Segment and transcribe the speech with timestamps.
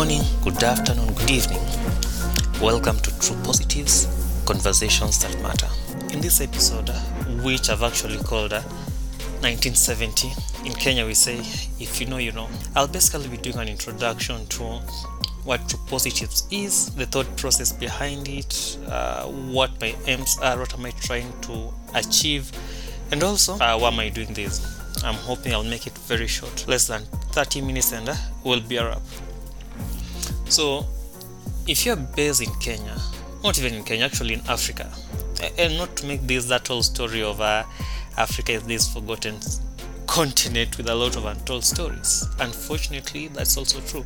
[0.00, 1.60] morning, good afternoon, good evening.
[2.58, 4.06] Welcome to True Positives
[4.46, 5.68] Conversations That Matter.
[6.10, 6.88] In this episode,
[7.44, 8.62] which I've actually called uh,
[9.42, 10.30] 1970,
[10.64, 11.40] in Kenya we say,
[11.78, 14.62] if you know, you know, I'll basically be doing an introduction to
[15.44, 20.72] what True Positives is, the thought process behind it, uh, what my aims are, what
[20.72, 22.50] am I trying to achieve,
[23.10, 24.64] and also uh, why am I doing this.
[25.04, 28.78] I'm hoping I'll make it very short, less than 30 minutes, and uh, we'll be
[28.78, 29.02] a wrap.
[30.50, 30.84] So,
[31.68, 32.96] if you're based in Kenya,
[33.44, 34.92] not even in Kenya, actually in Africa,
[35.56, 37.62] and not to make this that whole story of uh,
[38.16, 39.38] Africa is this forgotten
[40.08, 42.26] continent with a lot of untold stories.
[42.40, 44.04] Unfortunately, that's also true.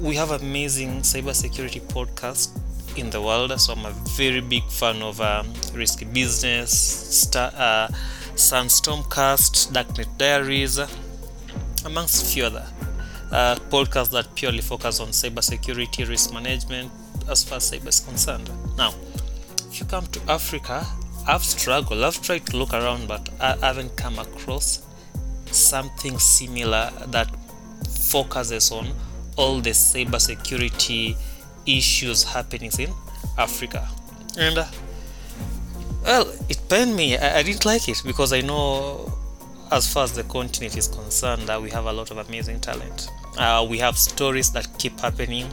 [0.00, 2.58] We have amazing cybersecurity podcast
[2.98, 7.86] in the world, so I'm a very big fan of um, Risky Business, Star, uh,
[8.34, 10.80] Darknet Diaries,
[11.84, 12.66] amongst a few other
[13.30, 16.90] uh, podcasts that purely focus on cybersecurity risk management
[17.28, 18.50] as far as cyber is concerned.
[18.76, 18.94] Now,
[19.70, 20.86] if you come to Africa,
[21.26, 22.02] I've struggled.
[22.02, 24.82] I've tried to look around, but I haven't come across
[25.50, 27.28] something similar that
[27.88, 28.88] focuses on
[29.36, 31.16] all the cybersecurity
[31.66, 32.90] issues happening in
[33.38, 33.88] Africa.
[34.38, 34.66] And uh,
[36.04, 37.16] well, it pained me.
[37.16, 39.12] I, I didn't like it because I know
[39.70, 43.08] as far as the continent is concerned, uh, we have a lot of amazing talent.
[43.38, 45.46] Uh, we have stories that keep happening.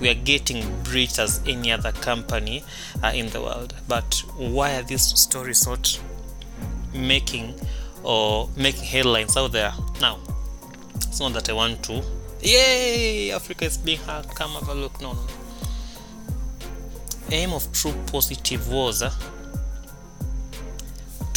[0.00, 2.64] We are getting breached as any other company
[3.02, 3.74] uh, in the world.
[3.86, 6.00] But why are these stories not
[6.94, 7.54] making
[8.02, 9.72] or making headlines out there?
[10.00, 10.18] Now,
[10.96, 12.02] it's not that I want to.
[12.42, 13.30] Yay!
[13.32, 14.34] Africa is being hacked.
[14.34, 15.00] Come have a look.
[15.00, 15.26] No, no.
[17.30, 19.12] Aim of True Positive was uh,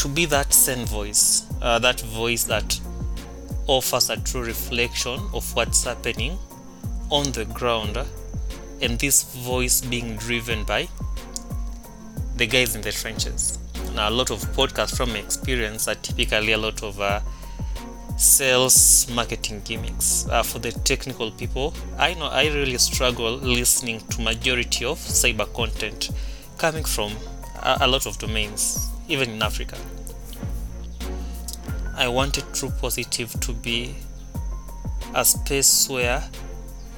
[0.03, 2.77] to be that same voice, uh, that voice that
[3.67, 6.37] offers a true reflection of what's happening
[7.09, 7.97] on the ground,
[8.81, 10.89] and this voice being driven by
[12.35, 13.57] the guys in the trenches.
[13.95, 17.21] Now, a lot of podcasts from my experience are typically a lot of uh,
[18.17, 21.73] sales marketing gimmicks uh, for the technical people.
[21.97, 26.09] I know I really struggle listening to majority of cyber content
[26.57, 27.13] coming from
[27.61, 29.77] a, a lot of domains, even in Africa.
[31.95, 33.95] I wanted True Positive to be
[35.13, 36.23] a space where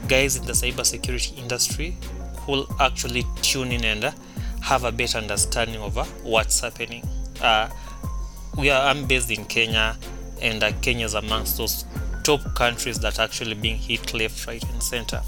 [0.08, 1.98] guys in the cybersecurity industry
[2.48, 4.14] will actually tune in and
[4.62, 7.08] have a better understanding of what's happening.
[7.42, 7.70] Uh,
[8.58, 9.98] we are I'm based in Kenya,
[10.42, 11.86] and uh, Kenya is amongst those
[12.24, 15.22] top countries that are actually being hit left, right, and center.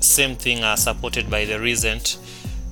[0.00, 2.18] Same thing uh, supported by the recent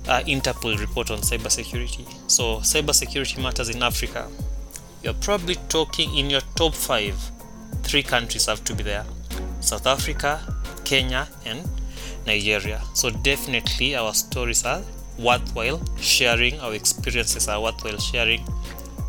[0.06, 2.06] uh, Interpol report on cybersecurity.
[2.30, 4.28] So, cybersecurity matters in Africa
[5.02, 7.16] you're probably talking in your top five,
[7.82, 9.04] three countries have to be there
[9.60, 10.40] South Africa,
[10.84, 11.68] Kenya, and
[12.26, 12.80] Nigeria.
[12.94, 14.82] So, definitely, our stories are
[15.18, 18.44] worthwhile sharing, our experiences are worthwhile sharing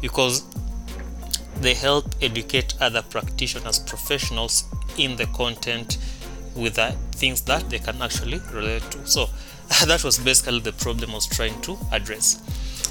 [0.02, 0.44] because
[1.62, 4.66] they help educate other practitioners, professionals
[4.98, 5.98] in the content
[6.56, 9.06] with the things that they can actually relate to.
[9.08, 9.30] So,
[9.86, 12.42] that was basically the problem I was trying to address.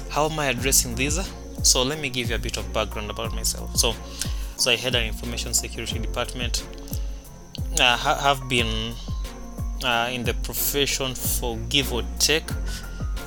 [0.09, 1.19] How am I addressing this?
[1.63, 3.75] So let me give you a bit of background about myself.
[3.75, 3.95] So
[4.57, 6.65] so i had an information security department.
[7.79, 8.93] I uh, have been
[9.83, 12.47] uh, in the profession for give or take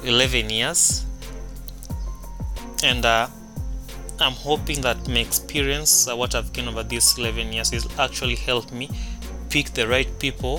[0.05, 1.05] 11 years.
[2.85, 3.29] And uh,
[4.19, 8.35] i'm hoping that my experience uh, what i've gained over these 11 years will actually
[8.35, 8.89] help me
[9.51, 10.59] pick the right people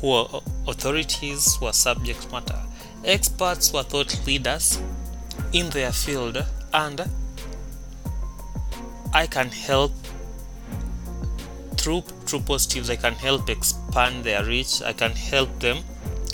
[0.00, 2.58] who are authorities who are subject matter
[3.04, 4.80] experts who are thought leaders
[5.52, 6.44] in their field
[6.76, 7.08] and
[9.14, 9.92] I can help
[11.78, 14.82] through true positives I can help expand their reach.
[14.82, 15.78] I can help them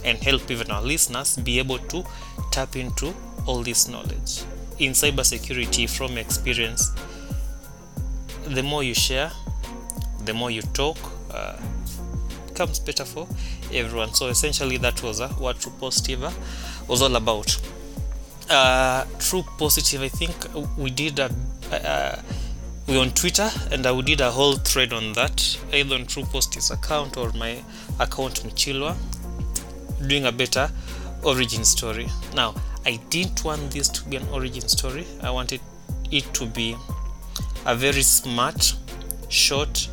[0.04, 2.04] and help even our listeners be able to
[2.50, 3.14] tap into
[3.46, 4.42] all this knowledge
[4.78, 6.90] in cybersecurity from experience.
[8.46, 9.30] The more you share
[10.24, 10.96] the more you talk
[11.32, 11.56] uh,
[12.48, 13.28] becomes better for
[13.72, 14.14] everyone.
[14.14, 16.30] So essentially that was uh, what true positive uh,
[16.88, 17.56] was all about
[18.52, 20.02] uh, true positive.
[20.02, 20.34] I think
[20.76, 21.30] we did a,
[21.72, 22.20] uh,
[22.86, 26.70] we on twitter and i did a whole thread on that either on true positives
[26.72, 27.62] account or my
[28.00, 28.96] account michilwa
[30.08, 30.68] doing a better
[31.22, 32.08] origin story.
[32.34, 32.54] Now
[32.84, 35.06] i didn't want this to be an origin story.
[35.22, 35.60] I wanted
[36.10, 36.76] it to be
[37.64, 38.74] a very smart
[39.28, 39.88] short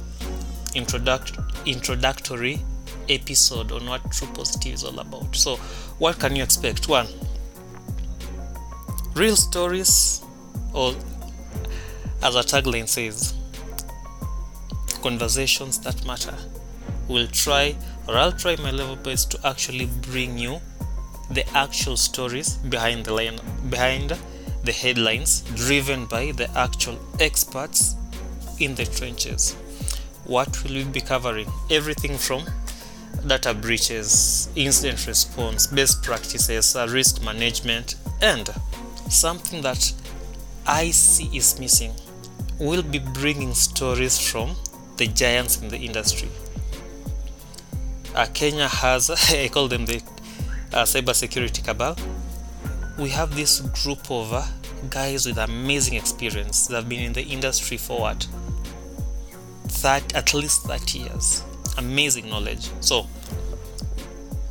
[0.74, 2.60] introduct- introductory
[3.08, 5.36] episode on what true positive is all about.
[5.36, 5.56] So
[6.00, 6.90] what can you expect?
[6.90, 7.08] One
[9.16, 10.24] real stories
[10.74, 10.94] or
[12.22, 13.34] as a tagline says
[15.02, 16.36] conversations that matter.
[17.08, 17.76] We'll try
[18.08, 20.60] or I'll try my level best to actually bring you
[21.32, 23.40] the actual stories behind the line
[23.70, 24.18] behind
[24.64, 27.96] the headlines driven by the actual experts
[28.60, 29.54] in the trenches.
[30.26, 31.48] What will we be covering?
[31.72, 32.44] Everything from
[33.26, 38.50] data breaches incident response best practices risk management and
[39.10, 39.94] something that
[40.66, 41.94] i see is missing
[42.60, 44.56] we'll be bringing stories from
[44.98, 46.30] the giants in the industry
[48.16, 50.02] uh, kenya has i call them the
[50.74, 51.96] uh, cybersecurity cabal,
[52.98, 54.44] we have this group of uh,
[54.90, 58.28] guys with amazing experience that have been in the industry for what?
[59.82, 61.44] That at least 30 years.
[61.78, 62.70] Amazing knowledge.
[62.82, 63.08] So,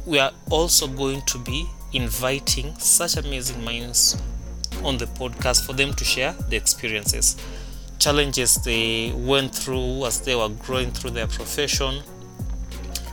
[0.06, 4.20] we are also going to be inviting such amazing minds
[4.84, 7.36] on the podcast for them to share the experiences,
[7.98, 12.02] challenges they went through as they were growing through their profession,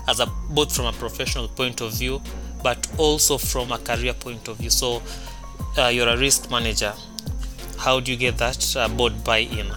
[0.07, 2.21] as a both from a professional point of view
[2.65, 4.71] but also from a career point of view.
[4.71, 5.03] So
[5.77, 6.93] uh, you're a risk manager.
[7.77, 9.67] How do you get that uh, board buy-in?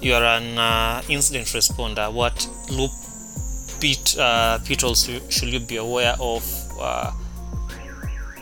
[0.00, 2.10] You're an uh, incident responder.
[2.10, 2.90] What loop
[3.80, 6.42] pit uh, pitfalls should you be aware of?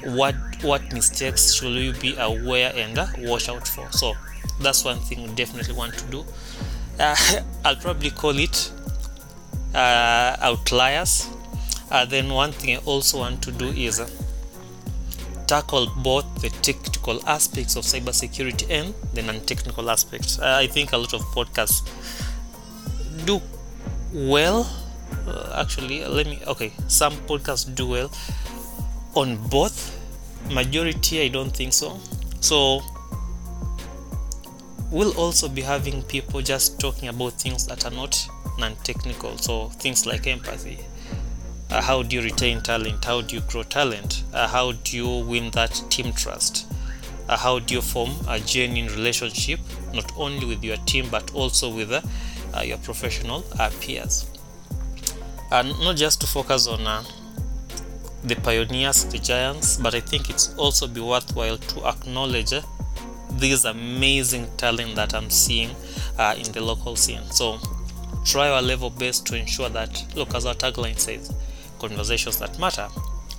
[0.05, 3.91] What what mistakes should you be aware and uh, watch out for?
[3.93, 4.15] So
[4.61, 6.25] that's one thing we definitely want to do.
[6.99, 7.17] Uh,
[7.65, 8.71] I'll probably call it
[9.75, 11.29] uh, outliers
[11.91, 14.09] uh, then one thing I also want to do is uh,
[15.47, 20.39] tackle both the technical aspects of cybersecurity and the non-technical aspects.
[20.39, 21.83] Uh, I think a lot of podcasts
[23.25, 23.41] do
[24.13, 24.69] well.
[25.55, 26.41] Actually, let me.
[26.47, 28.11] Okay, some podcasts do well
[29.15, 29.94] on both.
[30.51, 31.99] Majority, I don't think so.
[32.41, 32.83] So
[34.91, 39.39] we'll also be having people just talking about things that are not non-technical.
[39.39, 40.79] So things like empathy.
[41.71, 43.05] Uh, how do you retain talent?
[43.05, 44.23] How do you grow talent?
[44.33, 46.67] Uh, how do you win that team trust?
[47.29, 49.59] Uh, how do you form a genuine relationship
[49.95, 52.03] not only with your team but also with uh,
[52.55, 54.27] uh, your professional uh, peers
[55.51, 57.05] and not just to focus on
[58.25, 62.53] the pioneers the giants but i think it's also be worthwhile to acknowledge
[63.31, 65.71] this amazing talent that i'm seeing
[66.37, 67.59] in the local scene so
[68.25, 71.33] try our level best to ensure that look as our tagline says
[71.79, 72.89] conversations that matter,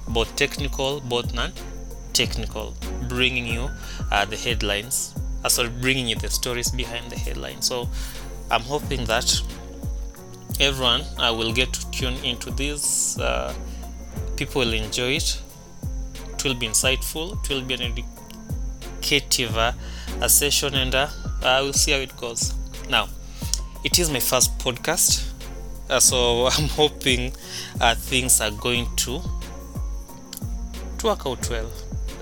[0.07, 1.51] both technical, both non
[2.13, 2.73] technical,
[3.09, 3.69] bringing you
[4.11, 7.65] uh, the headlines, uh, sorry, bringing you the stories behind the headlines.
[7.65, 7.89] So
[8.51, 9.41] I'm hoping that
[10.59, 13.17] everyone uh, will get to tune into this.
[13.19, 13.53] Uh,
[14.35, 15.41] people will enjoy it.
[16.33, 17.43] It will be insightful.
[17.43, 17.81] It will be an
[19.01, 19.73] educative uh,
[20.27, 21.07] session, and uh,
[21.41, 22.53] we'll see how it goes.
[22.89, 23.07] Now,
[23.83, 25.31] it is my first podcast
[25.89, 27.31] uh, so i'm hoping
[27.79, 29.21] uh, things are going to
[30.97, 31.71] to work out well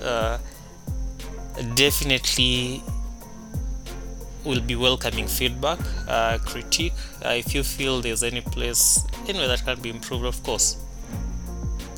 [0.02, 0.38] uh,
[1.74, 2.82] definitely
[4.44, 6.92] will be welcoming feedback uh, critique
[7.24, 10.83] uh, if you feel there's any place anywhere that can be improved of course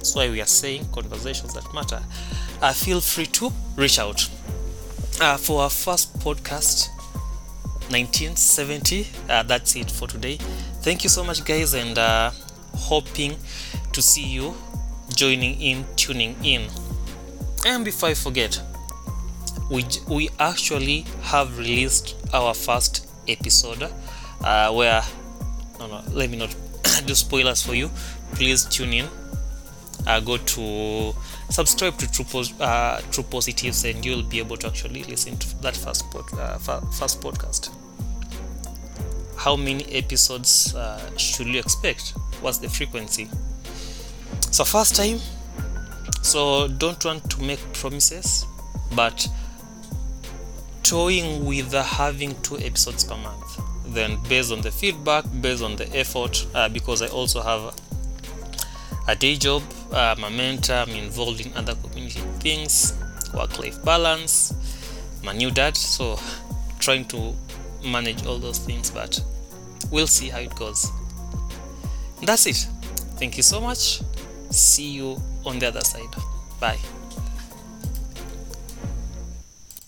[0.07, 2.01] that's why we are saying conversations that matter.
[2.63, 4.21] Uh, feel free to reach out.
[5.41, 6.91] For our first podcast
[7.91, 10.37] 1970 uh, that's it for today.
[10.83, 12.31] Thank you so much guys and uh,
[12.75, 13.35] hoping
[13.93, 14.55] to see you
[15.17, 16.69] joining in tuning in.
[17.67, 18.61] And before i forget
[19.69, 23.91] we we actually have released our first episode
[24.41, 25.03] uh, where
[25.81, 26.55] no no let me not
[27.07, 27.91] do spoilers for you.
[28.35, 29.09] Please tune in
[30.07, 31.15] uh, go to
[31.51, 35.77] subscribe to True, uh, True Positives and you'll be able to actually listen to that
[35.77, 37.71] first, pod, uh, first podcast.
[39.37, 42.15] How many episodes uh, should you expect?
[42.41, 43.29] What's the frequency?
[44.51, 45.19] So, first time,
[46.23, 48.47] so don't want to make promises,
[48.95, 49.29] but
[50.83, 53.61] toying with having two episodes per month.
[53.89, 57.75] Then, based on the feedback, based on the effort, uh, because I also have
[59.09, 62.95] a day job, uh, momentum, I'm involved in other community things,
[63.35, 64.53] work life balance,
[65.23, 65.77] my new dad.
[65.77, 66.19] So,
[66.79, 67.35] trying to
[67.85, 69.21] manage all those things, but
[69.91, 70.91] we'll see how it goes.
[72.23, 72.67] That's it.
[73.19, 74.03] Thank you so much.
[74.51, 76.15] See you on the other side.
[76.61, 76.79] Bye.